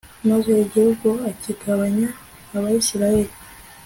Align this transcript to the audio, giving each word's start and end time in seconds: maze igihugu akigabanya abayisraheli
maze 0.29 0.51
igihugu 0.65 1.07
akigabanya 1.29 2.07
abayisraheli 2.57 3.33